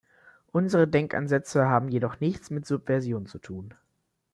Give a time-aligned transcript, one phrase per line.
[0.51, 3.75] Unsere Denkansätze haben jedoch nichts mit Subversion zu tun.